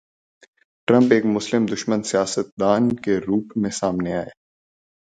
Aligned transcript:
Trump 0.87 1.11
ایک 1.11 1.25
مسلم 1.25 1.65
دشمن 1.65 2.03
سیاست 2.03 2.59
دان 2.59 2.95
کے 2.95 3.17
روپ 3.17 3.57
میں 3.57 3.69
سامنے 3.69 4.13
آئے۔ 4.13 4.29